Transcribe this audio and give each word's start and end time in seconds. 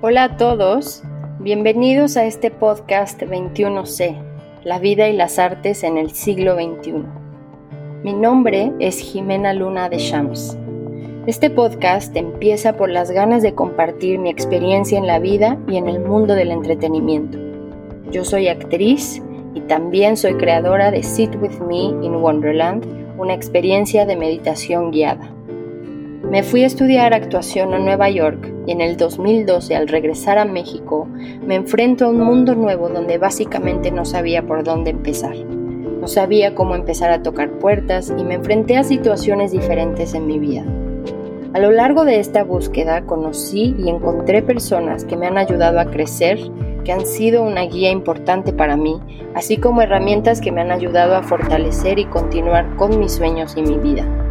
Hola 0.00 0.22
a 0.22 0.36
todos, 0.36 1.02
bienvenidos 1.40 2.16
a 2.16 2.24
este 2.24 2.52
podcast 2.52 3.20
21C, 3.20 4.14
La 4.62 4.78
vida 4.78 5.08
y 5.08 5.16
las 5.16 5.40
artes 5.40 5.82
en 5.82 5.98
el 5.98 6.12
siglo 6.12 6.54
XXI. 6.54 7.02
Mi 8.04 8.12
nombre 8.12 8.72
es 8.78 9.00
Jimena 9.00 9.52
Luna 9.54 9.88
de 9.88 9.98
Shams. 9.98 10.56
Este 11.26 11.50
podcast 11.50 12.14
empieza 12.14 12.76
por 12.76 12.90
las 12.90 13.10
ganas 13.10 13.42
de 13.42 13.56
compartir 13.56 14.20
mi 14.20 14.30
experiencia 14.30 14.96
en 14.98 15.08
la 15.08 15.18
vida 15.18 15.58
y 15.66 15.78
en 15.78 15.88
el 15.88 15.98
mundo 15.98 16.36
del 16.36 16.52
entretenimiento. 16.52 17.36
Yo 18.12 18.24
soy 18.24 18.46
actriz 18.46 19.20
y 19.54 19.62
también 19.62 20.16
soy 20.16 20.34
creadora 20.34 20.92
de 20.92 21.02
Sit 21.02 21.34
With 21.42 21.58
Me 21.66 22.06
in 22.06 22.14
Wonderland, 22.14 22.86
una 23.18 23.34
experiencia 23.34 24.06
de 24.06 24.14
meditación 24.14 24.92
guiada. 24.92 25.28
Me 26.24 26.42
fui 26.42 26.64
a 26.64 26.66
estudiar 26.66 27.14
actuación 27.14 27.72
a 27.72 27.78
Nueva 27.78 28.10
York 28.10 28.52
y 28.66 28.72
en 28.72 28.80
el 28.80 28.96
2012 28.96 29.74
al 29.76 29.88
regresar 29.88 30.36
a 30.36 30.44
México 30.44 31.06
me 31.46 31.54
enfrento 31.54 32.04
a 32.04 32.08
un 32.10 32.20
mundo 32.20 32.54
nuevo 32.54 32.88
donde 32.88 33.18
básicamente 33.18 33.90
no 33.90 34.04
sabía 34.04 34.46
por 34.46 34.62
dónde 34.62 34.90
empezar. 34.90 35.36
No 35.36 36.06
sabía 36.06 36.54
cómo 36.54 36.74
empezar 36.74 37.12
a 37.12 37.22
tocar 37.22 37.52
puertas 37.52 38.12
y 38.14 38.24
me 38.24 38.34
enfrenté 38.34 38.76
a 38.76 38.84
situaciones 38.84 39.52
diferentes 39.52 40.12
en 40.12 40.26
mi 40.26 40.38
vida. 40.38 40.64
A 41.54 41.60
lo 41.60 41.70
largo 41.70 42.04
de 42.04 42.18
esta 42.18 42.44
búsqueda 42.44 43.06
conocí 43.06 43.74
y 43.78 43.88
encontré 43.88 44.42
personas 44.42 45.04
que 45.04 45.16
me 45.16 45.28
han 45.28 45.38
ayudado 45.38 45.80
a 45.80 45.86
crecer, 45.86 46.38
que 46.84 46.92
han 46.92 47.06
sido 47.06 47.42
una 47.42 47.62
guía 47.62 47.90
importante 47.90 48.52
para 48.52 48.76
mí, 48.76 49.00
así 49.34 49.56
como 49.56 49.80
herramientas 49.80 50.42
que 50.42 50.52
me 50.52 50.60
han 50.60 50.72
ayudado 50.72 51.14
a 51.14 51.22
fortalecer 51.22 51.98
y 51.98 52.04
continuar 52.04 52.76
con 52.76 52.98
mis 52.98 53.12
sueños 53.12 53.56
y 53.56 53.62
mi 53.62 53.78
vida. 53.78 54.27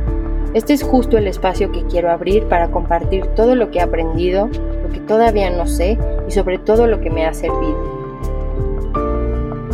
Este 0.57 0.73
es 0.73 0.81
justo 0.81 1.19
el 1.19 1.27
espacio 1.27 1.71
que 1.71 1.83
quiero 1.83 2.09
abrir 2.09 2.47
para 2.47 2.71
compartir 2.71 3.27
todo 3.35 3.53
lo 3.53 3.69
que 3.69 3.77
he 3.77 3.81
aprendido, 3.83 4.49
lo 4.81 4.89
que 4.89 4.99
todavía 5.01 5.51
no 5.51 5.67
sé 5.67 5.99
y 6.27 6.31
sobre 6.31 6.57
todo 6.57 6.87
lo 6.87 6.99
que 6.99 7.11
me 7.11 7.27
ha 7.27 7.33
servido. 7.35 7.77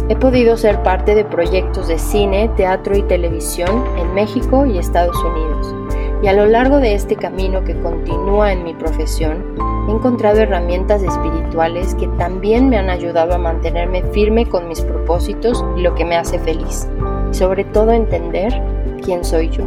He 0.09 0.17
podido 0.17 0.57
ser 0.57 0.83
parte 0.83 1.15
de 1.15 1.23
proyectos 1.23 1.87
de 1.87 1.97
cine, 1.97 2.51
teatro 2.57 2.97
y 2.97 3.01
televisión 3.03 3.85
en 3.97 4.13
México 4.13 4.65
y 4.65 4.77
Estados 4.77 5.15
Unidos. 5.23 5.73
Y 6.21 6.27
a 6.27 6.33
lo 6.33 6.47
largo 6.47 6.81
de 6.81 6.95
este 6.95 7.15
camino 7.15 7.63
que 7.63 7.79
continúa 7.79 8.51
en 8.51 8.65
mi 8.65 8.73
profesión, 8.73 9.55
he 9.87 9.91
encontrado 9.93 10.41
herramientas 10.41 11.01
espirituales 11.01 11.95
que 11.95 12.09
también 12.17 12.67
me 12.67 12.77
han 12.77 12.89
ayudado 12.89 13.33
a 13.33 13.37
mantenerme 13.37 14.03
firme 14.11 14.49
con 14.49 14.67
mis 14.67 14.81
propósitos 14.81 15.63
y 15.77 15.81
lo 15.81 15.95
que 15.95 16.03
me 16.03 16.17
hace 16.17 16.39
feliz. 16.39 16.89
Y 17.31 17.35
sobre 17.35 17.63
todo 17.63 17.91
entender 17.91 18.61
quién 19.01 19.23
soy 19.23 19.47
yo. 19.47 19.63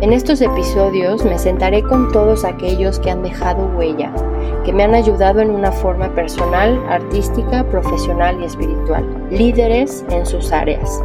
En 0.00 0.12
estos 0.12 0.40
episodios 0.40 1.24
me 1.24 1.38
sentaré 1.38 1.82
con 1.82 2.10
todos 2.12 2.44
aquellos 2.44 2.98
que 2.98 3.10
han 3.10 3.22
dejado 3.22 3.70
huella, 3.76 4.12
que 4.64 4.72
me 4.72 4.82
han 4.82 4.94
ayudado 4.94 5.40
en 5.40 5.50
una 5.50 5.72
forma 5.72 6.14
personal, 6.14 6.78
artística, 6.88 7.64
profesional 7.64 8.40
y 8.40 8.44
espiritual, 8.44 9.06
líderes 9.30 10.04
en 10.10 10.26
sus 10.26 10.52
áreas. 10.52 11.02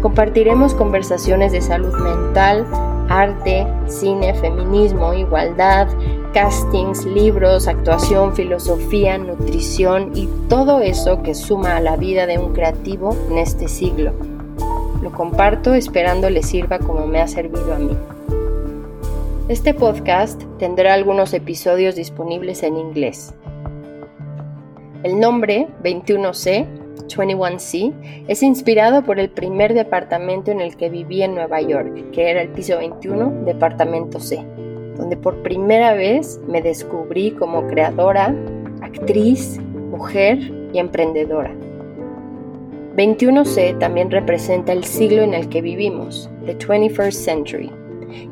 Compartiremos 0.00 0.74
conversaciones 0.74 1.52
de 1.52 1.60
salud 1.60 1.92
mental, 1.98 2.64
arte, 3.08 3.66
cine, 3.86 4.32
feminismo, 4.34 5.12
igualdad, 5.12 5.88
castings, 6.32 7.04
libros, 7.04 7.68
actuación, 7.68 8.34
filosofía, 8.34 9.18
nutrición 9.18 10.12
y 10.14 10.28
todo 10.48 10.80
eso 10.80 11.22
que 11.22 11.34
suma 11.34 11.76
a 11.76 11.80
la 11.80 11.96
vida 11.96 12.26
de 12.26 12.38
un 12.38 12.52
creativo 12.52 13.16
en 13.30 13.38
este 13.38 13.68
siglo. 13.68 14.12
Lo 15.04 15.12
comparto 15.12 15.74
esperando 15.74 16.30
le 16.30 16.42
sirva 16.42 16.78
como 16.78 17.06
me 17.06 17.20
ha 17.20 17.28
servido 17.28 17.74
a 17.74 17.78
mí. 17.78 17.94
Este 19.50 19.74
podcast 19.74 20.42
tendrá 20.58 20.94
algunos 20.94 21.34
episodios 21.34 21.94
disponibles 21.94 22.62
en 22.62 22.78
inglés. 22.78 23.34
El 25.02 25.20
nombre 25.20 25.68
21C, 25.82 26.66
21C, 27.06 27.92
es 28.28 28.42
inspirado 28.42 29.04
por 29.04 29.20
el 29.20 29.28
primer 29.28 29.74
departamento 29.74 30.50
en 30.50 30.62
el 30.62 30.74
que 30.74 30.88
viví 30.88 31.22
en 31.22 31.34
Nueva 31.34 31.60
York, 31.60 32.10
que 32.12 32.30
era 32.30 32.40
el 32.40 32.48
piso 32.48 32.78
21, 32.78 33.44
departamento 33.44 34.20
C, 34.20 34.42
donde 34.96 35.18
por 35.18 35.42
primera 35.42 35.92
vez 35.92 36.40
me 36.48 36.62
descubrí 36.62 37.32
como 37.32 37.66
creadora, 37.66 38.34
actriz, 38.80 39.60
mujer 39.90 40.38
y 40.72 40.78
emprendedora. 40.78 41.54
21C 42.96 43.76
también 43.78 44.08
representa 44.08 44.72
el 44.72 44.84
siglo 44.84 45.22
en 45.22 45.34
el 45.34 45.48
que 45.48 45.60
vivimos, 45.60 46.30
the 46.46 46.56
21st 46.56 47.10
century 47.10 47.72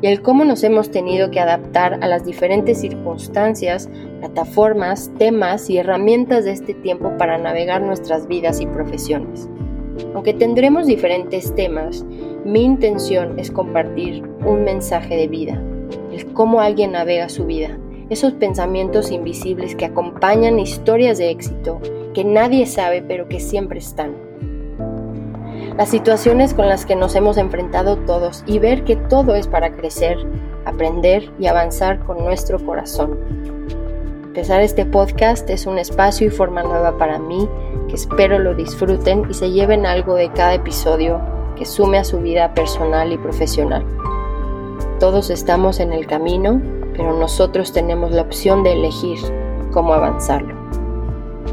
y 0.01 0.07
el 0.07 0.21
cómo 0.21 0.45
nos 0.45 0.63
hemos 0.63 0.89
tenido 0.89 1.29
que 1.31 1.41
adaptar 1.41 1.99
a 2.01 2.07
las 2.07 2.23
diferentes 2.23 2.79
circunstancias, 2.79 3.89
plataformas, 4.19 5.11
temas 5.17 5.69
y 5.69 5.79
herramientas 5.79 6.45
de 6.45 6.51
este 6.51 6.73
tiempo 6.75 7.11
para 7.17 7.37
navegar 7.37 7.81
nuestras 7.81 8.25
vidas 8.27 8.61
y 8.61 8.65
profesiones. 8.65 9.49
Aunque 10.13 10.33
tendremos 10.33 10.87
diferentes 10.87 11.53
temas, 11.55 12.05
mi 12.45 12.63
intención 12.63 13.37
es 13.37 13.51
compartir 13.51 14.23
un 14.45 14.63
mensaje 14.63 15.17
de 15.17 15.27
vida, 15.27 15.61
el 16.13 16.25
cómo 16.33 16.61
alguien 16.61 16.93
navega 16.93 17.27
su 17.27 17.45
vida, 17.45 17.77
esos 18.09 18.31
pensamientos 18.31 19.11
invisibles 19.11 19.75
que 19.75 19.85
acompañan 19.85 20.57
historias 20.57 21.17
de 21.17 21.31
éxito 21.31 21.81
que 22.13 22.23
nadie 22.23 22.65
sabe 22.65 23.01
pero 23.01 23.27
que 23.27 23.41
siempre 23.41 23.79
están 23.79 24.13
las 25.77 25.89
situaciones 25.89 26.53
con 26.53 26.67
las 26.67 26.85
que 26.85 26.95
nos 26.95 27.15
hemos 27.15 27.37
enfrentado 27.37 27.97
todos 27.97 28.43
y 28.45 28.59
ver 28.59 28.83
que 28.83 28.95
todo 28.95 29.35
es 29.35 29.47
para 29.47 29.75
crecer, 29.75 30.17
aprender 30.65 31.31
y 31.39 31.47
avanzar 31.47 31.99
con 32.05 32.19
nuestro 32.19 32.63
corazón. 32.63 33.17
Empezar 34.23 34.61
este 34.61 34.85
podcast 34.85 35.49
es 35.49 35.65
un 35.65 35.79
espacio 35.79 36.27
y 36.27 36.29
forma 36.29 36.63
nueva 36.63 36.97
para 36.97 37.19
mí 37.19 37.47
que 37.87 37.95
espero 37.95 38.39
lo 38.39 38.55
disfruten 38.55 39.25
y 39.29 39.33
se 39.33 39.51
lleven 39.51 39.85
algo 39.85 40.15
de 40.15 40.31
cada 40.31 40.55
episodio 40.55 41.19
que 41.55 41.65
sume 41.65 41.97
a 41.97 42.03
su 42.03 42.19
vida 42.19 42.53
personal 42.53 43.11
y 43.11 43.17
profesional. 43.17 43.83
Todos 44.99 45.29
estamos 45.29 45.79
en 45.79 45.91
el 45.91 46.07
camino, 46.07 46.61
pero 46.93 47.17
nosotros 47.17 47.73
tenemos 47.73 48.11
la 48.11 48.21
opción 48.21 48.63
de 48.63 48.73
elegir 48.73 49.19
cómo 49.71 49.93
avanzarlo. 49.93 50.55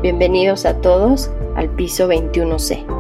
Bienvenidos 0.03 0.65
a 0.67 0.77
todos 0.81 1.31
al 1.57 1.69
piso 1.71 2.09
21C. 2.09 3.00